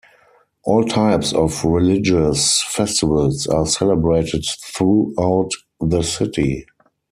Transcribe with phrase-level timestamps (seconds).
[0.63, 4.43] All types of religious festivals are celebrated
[4.75, 6.65] throughout the city.